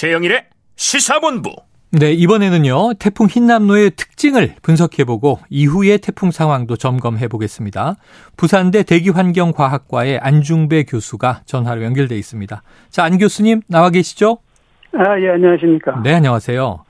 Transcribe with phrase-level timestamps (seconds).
[0.00, 0.44] 최영일의
[0.76, 1.50] 시사본부.
[1.90, 7.96] 네, 이번에는요, 태풍 흰남노의 특징을 분석해보고 이후의 태풍 상황도 점검해보겠습니다.
[8.38, 12.62] 부산대 대기환경과학과의 안중배 교수가 전화로 연결돼 있습니다.
[12.88, 14.38] 자, 안 교수님 나와 계시죠?
[14.94, 16.00] 아, 예, 안녕하십니까.
[16.02, 16.82] 네, 안녕하세요.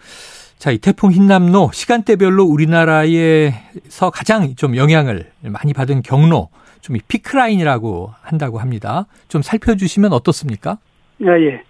[0.58, 8.12] 자, 이 태풍 흰남노 시간대별로 우리나라에서 가장 좀 영향을 많이 받은 경로, 좀 이 피크라인이라고
[8.22, 9.06] 한다고 합니다.
[9.26, 10.78] 좀 살펴주시면 어떻습니까?
[11.24, 11.64] 아, 예.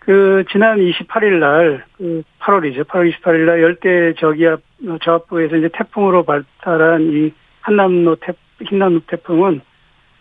[0.00, 2.84] 그, 지난 28일 날, 그 8월이죠.
[2.84, 4.60] 8월 28일 날 열대 저기압,
[5.02, 8.32] 저압부에서 이제 태풍으로 발달한 이 한남로 태,
[8.64, 9.60] 흰남로 태풍은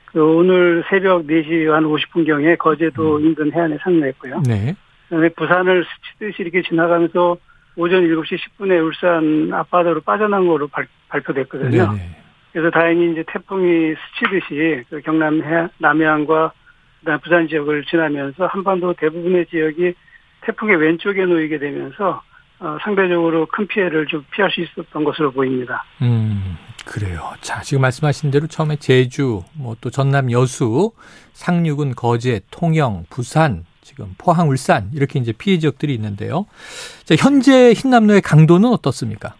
[0.06, 3.26] 그 오늘 새벽 4시 한 50분 경에 거제도 음.
[3.26, 4.44] 인근 해안에 상륙했고요.
[4.48, 4.76] 네.
[5.04, 7.38] 그다음에 부산을 스치듯이 이렇게 지나가면서
[7.76, 11.92] 오전 7시 10분에 울산 앞바다로 빠져나온 거로 발, 발표됐거든요.
[11.92, 12.16] 네네.
[12.52, 16.52] 그래서 다행히 이제 태풍이 스치듯이 그 경남 해 남해안과
[17.00, 19.94] 그다음 부산 지역을 지나면서 한반도 대부분의 지역이
[20.42, 22.22] 태풍의 왼쪽에 놓이게 되면서
[22.60, 25.86] 어, 상대적으로 큰 피해를 좀 피할 수 있었던 것으로 보입니다.
[26.02, 27.32] 음, 그래요.
[27.40, 30.92] 자, 지금 말씀하신 대로 처음에 제주, 뭐 또 전남 여수,
[31.34, 36.46] 상륙은 거제, 통영, 부산, 지금 포항, 울산 이렇게 이제 피해 지역들이 있는데요.
[37.06, 39.36] 자, 현재 흰남노의 강도는 어떻습니까?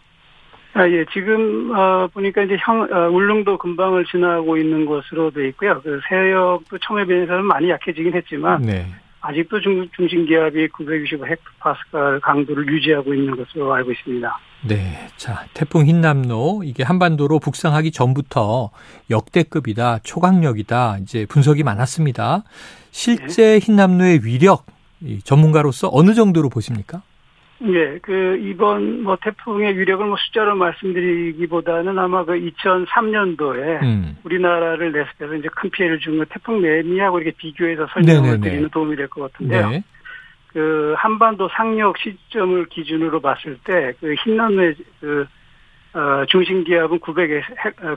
[0.80, 1.04] 아, 예.
[1.12, 5.82] 지금, 어, 보니까 이제 형, 어, 울릉도 근방을 지나고 있는 것으로 돼 있고요.
[5.82, 8.62] 그 세력도 처음에 비해서는 많이 약해지긴 했지만.
[8.62, 8.86] 네.
[9.20, 14.40] 아직도 중, 중심 기압이 965 헥토파스칼 강도를 유지하고 있는 것으로 알고 있습니다.
[14.70, 15.10] 네.
[15.18, 18.70] 자, 태풍 흰남노, 이게 한반도로 북상하기 전부터
[19.10, 22.44] 역대급이다, 초강력이다, 이제 분석이 많았습니다.
[22.92, 23.60] 실제 네.
[23.60, 24.66] 흰남노의 위력,
[25.26, 27.02] 전문가로서 어느 정도로 보십니까?
[27.62, 34.18] 예, 그 이번 뭐 태풍의 위력을 뭐 숫자로 말씀드리기보다는 아마 그 2003년도에 음.
[34.24, 38.50] 우리나라를 내습해서 이제 큰 피해를 준 그 태풍 매미하고 이렇게 비교해서 설명을 네네네.
[38.50, 39.70] 드리는 도움이 될 것 같은데요.
[39.72, 39.84] 네.
[40.48, 45.26] 그 한반도 상륙 시점을 기준으로 봤을 때 그 흰남의 그
[45.94, 47.44] 어, 중심 기압은 900,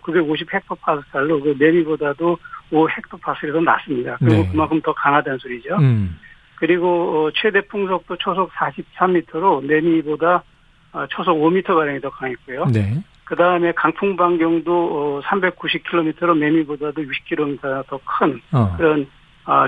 [0.03, 2.38] 950 헥토파스칼로 그 매미보다도
[2.70, 4.16] 5 헥토파스칼이 더 낮습니다.
[4.19, 4.48] 그리고 네.
[4.50, 5.76] 그만큼 더 강하다는 소리죠.
[5.76, 6.19] 음.
[6.62, 10.45] 그리고 어, 최대 풍속도 초속 43m로 내미보다
[10.93, 12.67] 어, 초속 5m가량이 더 강했고요.
[12.67, 13.03] 네.
[13.25, 18.41] 그 다음에 강풍 반경도 390km로 매미보다도 60km 더 큰
[18.77, 19.09] 그런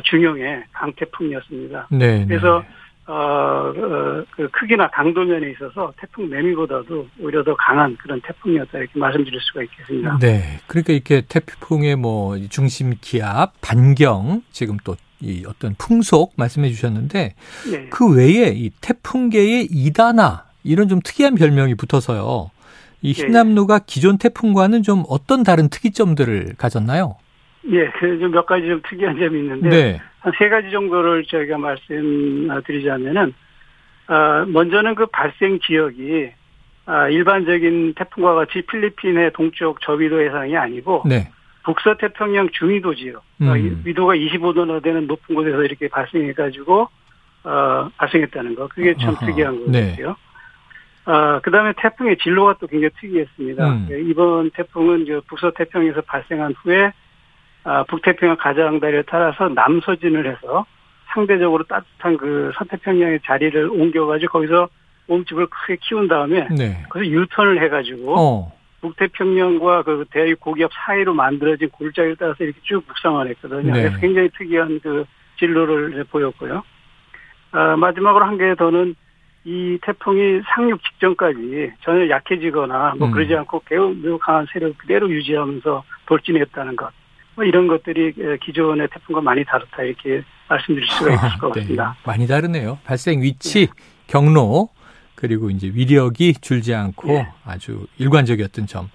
[0.05, 1.88] 중형의 강태풍이었습니다.
[1.91, 2.27] 네, 네.
[2.28, 2.62] 그래서
[3.06, 3.72] 어,
[4.31, 10.19] 그 크기나 강도면에 있어서 태풍 매미보다도 오히려 더 강한 그런 태풍이었다 이렇게 말씀드릴 수가 있겠습니다.
[10.21, 17.34] 네, 그러니까 이렇게 태풍의 뭐 중심 기압, 반경, 지금 또 이 어떤 풍속 말씀해 주셨는데
[17.70, 17.86] 네.
[17.90, 22.50] 그 외에 이 태풍계의 이다나 이런 좀 특이한 별명이 붙어서요.
[23.02, 23.22] 이 네.
[23.22, 27.16] 흰남노가 기존 태풍과는 좀 어떤 다른 특이점들을 가졌나요?
[27.70, 30.00] 예, 그몇 가지 좀 특이한 점이 있는데 네.
[30.20, 33.34] 한세 가지 정도를 저희가 말씀드리자면은
[34.08, 36.30] 어, 먼저는 그 발생 지역이
[36.86, 41.30] 아, 일반적인 태풍과 같이 필리핀의 동쪽 저위도 해상이 아니고 네.
[41.64, 43.82] 북서태평양 중위도 지역, 어, 음.
[43.84, 46.88] 위도가 25도나 되는 높은 곳에서 이렇게 발생해가지고,
[47.44, 48.69] 어, 발생했다는 거.
[48.69, 49.26] 그게 참 아하.
[49.26, 49.91] 특이한 네.
[49.91, 50.08] 거고요.
[50.08, 50.14] 네.
[51.06, 53.69] 아, 그 다음에 태풍의 진로가 또 굉장히 특이했습니다.
[53.69, 53.88] 음.
[53.91, 56.92] 예, 이번 태풍은 북서태평양에서 발생한 후에,
[57.64, 60.64] 아, 북태평양 가장다리를 따라서 남서진을 해서
[61.12, 64.69] 상대적으로 따뜻한 그 서태평양의 자리를 옮겨가지고 거기서
[65.06, 66.82] 몸집을 크게 키운 다음에, 네.
[66.88, 68.52] 거기서 유턴을 해가지고, 어.
[68.84, 73.72] 북태평양과 그 대륙 고기압 사이로 만들어진 골짜기를 따라서 이렇게 쭉 북상을 했거든요.
[73.72, 73.82] 네.
[73.82, 75.04] 그래서 굉장히 특이한 그
[75.38, 76.62] 진로를 보였고요.
[77.52, 78.94] 아, 마지막으로 한 개 더는
[79.44, 83.12] 이 태풍이 상륙 직전까지 전혀 약해지거나 뭐 음.
[83.12, 86.90] 그러지 않고 매우, 매우 강한 세력을 그대로 유지하면서 돌진했다는 것.
[87.36, 91.60] 뭐 이런 것들이 기존의 태풍과 많이 다르다 이렇게 말씀드릴 수가 있을 것 네.
[91.60, 91.96] 같습니다.
[91.96, 92.10] 네.
[92.10, 92.78] 많이 다르네요.
[92.84, 93.72] 발생 위치, 네.
[94.06, 94.68] 경로,
[95.24, 97.28] 그리고 이제 위력이 줄지 않고 예.
[97.46, 98.90] 아주 일관적이었던 점.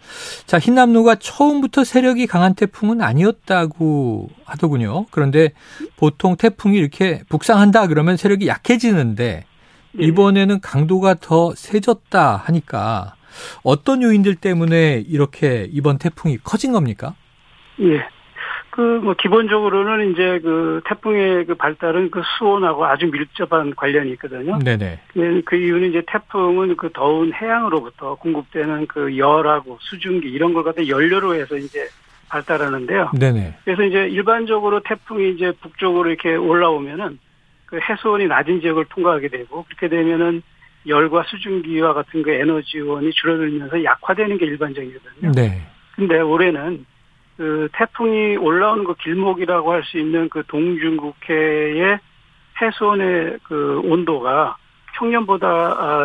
[0.45, 5.07] 자, 흰남노가 처음부터 세력이 강한 태풍은 아니었다고 하더군요.
[5.09, 5.54] 그런데
[5.98, 9.45] 보통 태풍이 이렇게 북상한다 그러면 세력이 약해지는데
[10.00, 10.06] 예.
[10.06, 13.15] 이번에는 강도가 더 세졌다 하니까
[13.63, 17.15] 어떤 요인들 때문에 이렇게 이번 태풍이 커진 겁니까?
[17.80, 18.07] 예.
[18.80, 24.58] 그 뭐 기본적으로는 이제 그 태풍의 그 발달은 그 수온하고 아주 밀접한 관련이 있거든요.
[24.60, 25.00] 네네.
[25.14, 30.88] 그, 그 이유는 이제 태풍은 그 더운 해양으로부터 공급되는 그 열하고 수증기 이런 걸 갖다
[30.88, 31.88] 연료로 해서 이제
[32.30, 33.12] 발달하는데요.
[33.20, 33.56] 네네.
[33.66, 37.20] 그래서 이제 일반적으로 태풍이 이제 북쪽으로 이렇게 올라오면은
[37.66, 40.42] 그 해수온이 낮은 지역을 통과하게 되고 그렇게 되면은
[40.88, 45.31] 열과 수증기와 같은 그 에너지원이 줄어들면서 약화되는 게 일반적이거든요.
[45.34, 45.62] 네.
[45.96, 46.86] 근데 올해는
[47.39, 51.97] 그 태풍이 올라오는 그 길목이라고 할 수 있는 그 동중국해의
[52.62, 54.57] 해수온의 그 온도가
[54.97, 55.47] 평년보다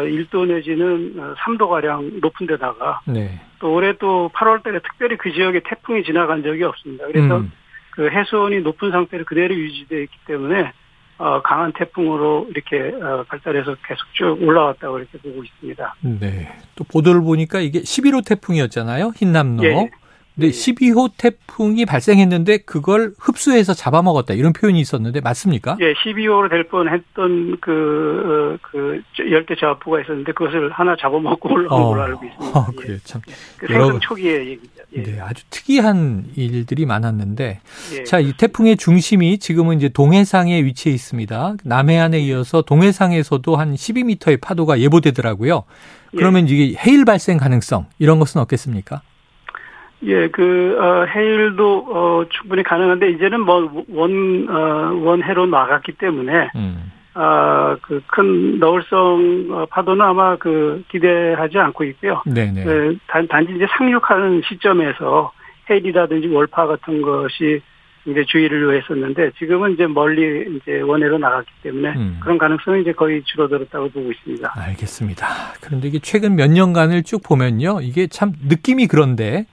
[0.05, 3.41] 1도 아, 내지는 3도 가량 높은 데다가 네.
[3.59, 7.05] 또 올해 또 8월 달에 특별히 그 지역에 태풍이 지나간 적이 없습니다.
[7.09, 7.51] 그래서 음.
[7.91, 10.73] 그 해수온이 높은 상태로 그대로 유지되어 있기 때문에
[11.19, 15.97] 어, 강한 태풍으로 이렇게 어, 발달해서 계속 쭉 올라왔다고 이렇게 보고 있습니다.
[16.21, 16.57] 네.
[16.77, 19.11] 또 보도를 보니까 이게 11호 태풍이었잖아요.
[19.17, 19.65] 흰남노.
[19.65, 19.91] 예.
[20.35, 25.77] 근데 12호 태풍이 발생했는데 그걸 흡수해서 잡아먹었다 이런 표현이 있었는데 맞습니까?
[25.81, 31.89] 예, 12호로 될 뻔했던 그, 어, 그 열대 저압부가 있었는데 그것을 하나 잡아먹고 올라온 어,
[31.89, 32.59] 걸로 알고 있습니다.
[32.59, 32.99] 어, 그래요.
[33.05, 33.21] 참.
[33.59, 34.83] 그 생성 초기의 얘기죠.
[34.97, 35.03] 예.
[35.05, 37.61] 네, 아주 특이한 일들이 많았는데
[37.97, 38.05] 예.
[38.05, 41.57] 자, 이 태풍의 중심이 지금은 이제 동해상에 위치해 있습니다.
[41.63, 45.63] 남해안에 이어서 동해상에서도 한 12m의 파도가 예보되더라고요.
[46.11, 46.55] 그러면 예.
[46.55, 49.03] 이게 해일 발생 가능성 이런 것은 없겠습니까?
[50.07, 56.93] 예, 그, 어, 해일도, 어, 충분히 가능한데, 이제는 뭐, 원, 어, 원해로 나갔기 때문에, 음.
[57.15, 62.23] 아, 그, 큰 너울성 어, 파도는 아마 그, 기대하지 않고 있고요.
[62.27, 62.65] 네네.
[62.65, 65.33] 네, 단, 단지 이제 상륙하는 시점에서
[65.71, 67.63] 해일이라든지 월파 같은 것이
[68.07, 72.19] 이제 주의를 요했었는데 지금은 이제 멀리 이제 원해로 나갔기 때문에 음.
[72.21, 74.53] 그런 가능성은 이제 거의 줄어들었다고 보고 있습니다.
[74.55, 75.27] 알겠습니다.
[75.61, 77.81] 그런데 이게 최근 몇 년간을 쭉 보면요.
[77.81, 79.47] 이게 참 느낌이 그런데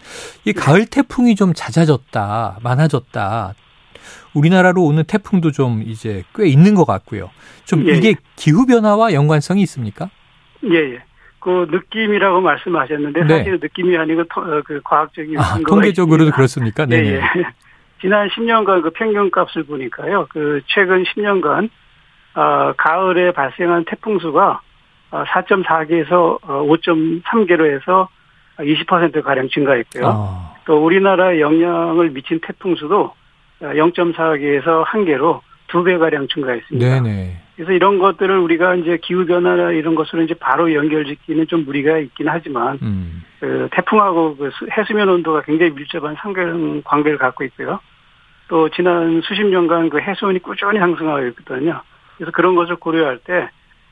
[0.44, 3.54] 이 가을 태풍이 좀 잦아졌다, 많아졌다.
[4.34, 7.30] 우리나라로 오는 태풍도 좀 이제 꽤 있는 것 같고요.
[7.66, 7.94] 좀 예.
[7.94, 10.10] 이게 기후 변화와 연관성이 있습니까?
[10.66, 11.04] 예, 예.
[11.40, 13.38] 그 느낌이라고 말씀하셨는데 네.
[13.38, 16.36] 사실 느낌이 아니고 어, 그 과학적인 아, 통계적으로도 있습니다.
[16.36, 16.86] 그렇습니까?
[16.86, 16.98] 네.
[16.98, 17.22] 예, 예.
[18.02, 20.28] 지난 10년간 그 평균값을 보니까요.
[20.30, 21.70] 그 최근 10년간
[22.34, 24.62] 어, 가을에 발생한 태풍 수가
[25.12, 28.10] 4.4개에서 어, 5.3개로 어, 해서
[28.58, 30.06] 20% 가량 증가했고요.
[30.06, 30.54] 아.
[30.66, 33.14] 또 우리나라에 영향을 미친 태풍 수도
[33.62, 37.02] 0.4개에서 1개로 2배 가량 증가했습니다.
[37.02, 37.38] 네네.
[37.56, 42.28] 그래서 이런 것들을 우리가 이제 기후 변화나 이런 것으로 이제 바로 연결짓기는 좀 무리가 있긴
[42.28, 43.24] 하지만 음.
[43.40, 47.80] 그 태풍하고 그 해수면 온도가 굉장히 밀접한 상관 관계를 갖고 있고요.
[48.52, 51.82] 또 지난 수십 년간 그 해수온이 꾸준히 상승하고 있거든요.
[52.18, 53.50] 그래서 그런 것을 고려할 때,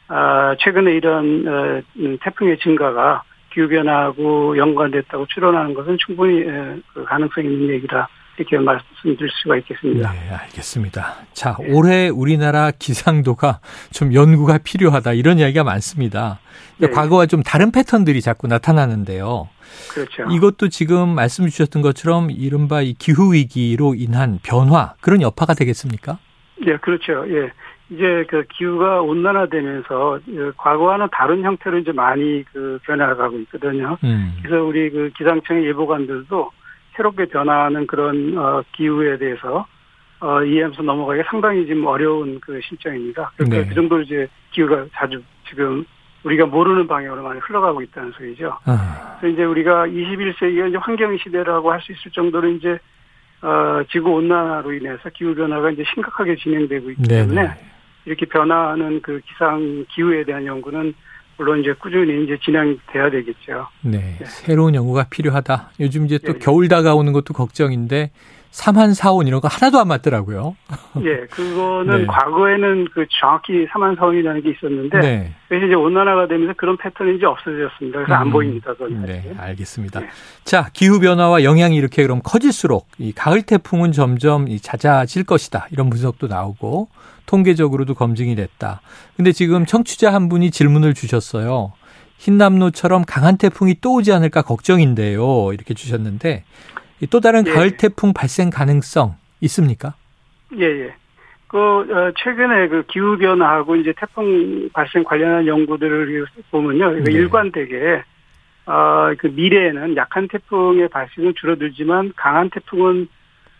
[0.09, 3.23] 아, 최근에 이런, 어, 음, 태풍의 증가가
[3.53, 6.44] 기후변화하고 연관됐다고 추론하는 것은 충분히
[6.94, 8.09] 그 가능성 있는 얘기다.
[8.39, 10.12] 이렇게 말씀드릴 수가 있겠습니다.
[10.12, 11.15] 네, 알겠습니다.
[11.33, 11.74] 자, 네.
[11.74, 13.59] 올해 우리나라 기상도가
[13.91, 16.39] 좀 연구가 필요하다 이런 이야기가 많습니다.
[16.77, 16.89] 네.
[16.89, 19.50] 과거와 좀 다른 패턴들이 자꾸 나타나는데요.
[19.94, 20.24] 그렇죠.
[20.31, 26.18] 이것도 지금 말씀 주셨던 것처럼 이른바 이 기후 위기로 인한 변화 그런 여파가 되겠습니까?
[26.65, 27.25] 예, 그렇죠.
[27.30, 27.51] 예.
[27.92, 33.97] 이제 그 기후가 온난화되면서 그 과거와는 다른 형태로 이제 많이 그 변화가고 있거든요.
[34.03, 34.38] 음.
[34.42, 36.51] 그래서 우리 그 기상청의 예보관들도
[37.00, 39.66] 새롭게 변화하는 그런 어 기후에 대해서
[40.19, 43.31] 어 이해하면서 넘어가기 상당히 지금 어려운 그 실정입니다.
[43.38, 43.69] 그러니까 네.
[43.69, 45.86] 그 정도로 이제 기후가 자주 지금
[46.25, 48.57] 우리가 모르는 방향으로 많이 흘러가고 있다는 소리죠.
[48.66, 49.18] 아.
[49.22, 52.78] 그래서 이제 우리가 21세기가 이제 환경 시대라고 할 수 있을 정도로 이제
[53.42, 57.22] 어, 지구 온난화로 인해서 기후 변화가 이제 심각하게 진행되고 있기 네네.
[57.22, 57.50] 때문에
[58.04, 60.94] 이렇게 변화하는 그 기상 기후에 대한 연구는
[61.39, 63.69] 물론 이제 꾸준히 이제 진행돼야 되겠죠.
[63.81, 64.25] 네, 네.
[64.25, 65.71] 새로운 연구가 필요하다.
[65.80, 66.39] 요즘 이제 또 네.
[66.39, 68.11] 겨울 다가오는 것도 걱정인데
[68.51, 70.56] 삼한 사온 이런 거 하나도 안 맞더라고요.
[71.01, 72.06] 예, 그거는 네.
[72.07, 75.33] 과거에는 그 정확히 삼한 사온이라는 게 있었는데 네.
[75.47, 77.99] 그래서 이제 온난화가 되면서 그런 패턴이 이제 없어졌습니다.
[77.99, 78.73] 그래서 음, 안 보입니다.
[78.73, 79.99] 그건 네, 알겠습니다.
[79.99, 80.09] 네.
[80.44, 85.68] 자, 기후 변화와 영향이 이렇게 그럼 커질수록 이 가을 태풍은 점점 잦아질 것이다.
[85.71, 86.89] 이런 분석도 나오고
[87.27, 88.81] 통계적으로도 검증이 됐다.
[89.15, 91.73] 근데 지금 청취자 한 분이 질문을 주셨어요.
[92.18, 95.53] 흰남노처럼 강한 태풍이 또 오지 않을까 걱정인데요.
[95.53, 96.44] 이렇게 주셨는데
[97.07, 97.51] 또 다른 예.
[97.51, 99.94] 가을 태풍 발생 가능성 있습니까?
[100.57, 100.94] 예, 예.
[101.47, 107.03] 그, 어, 최근에 그 기후변화하고 이제 태풍 발생 관련한 연구들을 보면요.
[107.03, 107.11] 네.
[107.11, 108.03] 일관되게,
[108.68, 113.07] 어, 그 미래에는 약한 태풍의 발생은 줄어들지만 강한 태풍은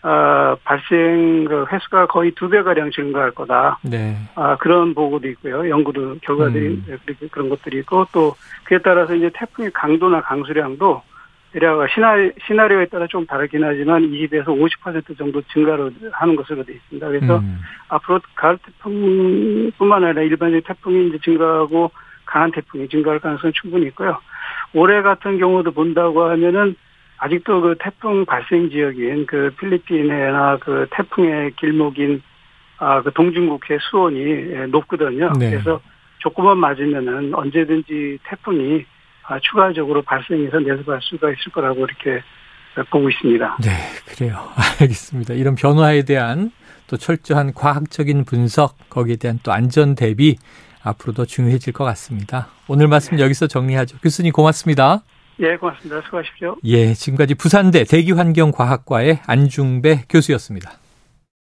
[0.02, 3.78] 어, 발생 그 횟수가 거의 두 배가량 증가할 거다.
[3.82, 4.16] 네.
[4.34, 5.68] 아, 그런 보고도 있고요.
[5.68, 6.98] 연구도, 결과들이, 음.
[7.30, 11.02] 그런 것들이 있고, 또, 그에 따라서 이제 태풍의 강도나 강수량도
[11.52, 17.08] 대략 시나리, 시나리오에 따라 좀 다르긴 하지만 20에서 50% 정도 증가를 하는 것으로 되어 있습니다.
[17.08, 17.58] 그래서 음.
[17.88, 21.90] 앞으로 가을 태풍뿐만 아니라 일반적인 태풍이 이제 증가하고
[22.24, 24.18] 강한 태풍이 증가할 가능성이 충분히 있고요.
[24.74, 26.76] 올해 같은 경우도 본다고 하면은
[27.18, 32.22] 아직도 그 태풍 발생 지역인 그 필리핀해나 그 태풍의 길목인
[32.80, 35.32] 아 그 동중국해 수온이 높거든요.
[35.38, 35.50] 네.
[35.50, 35.80] 그래서
[36.18, 38.99] 조금만 맞으면은 언제든지 태풍이 아,
[39.42, 42.22] 추가적으로 발생해서 내려갈 수가 있을 거라고 이렇게
[42.90, 43.58] 보고 있습니다.
[43.62, 43.70] 네,
[44.06, 44.48] 그래요.
[44.80, 45.34] 알겠습니다.
[45.34, 46.50] 이런 변화에 대한
[46.86, 50.36] 또 철저한 과학적인 분석, 거기에 대한 또 안전 대비
[50.82, 52.48] 앞으로도 중요해질 것 같습니다.
[52.66, 53.22] 오늘 말씀 네.
[53.22, 53.98] 여기서 정리하죠.
[53.98, 55.02] 교수님 고맙습니다.
[55.40, 56.02] 예, 고맙습니다.
[56.02, 56.56] 수고하십시오.
[56.64, 60.79] 예, 지금까지 부산대 대기환경과학과의 안중배 교수였습니다.